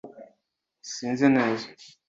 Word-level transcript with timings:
sinzi 0.91 1.27
neza 1.35 1.67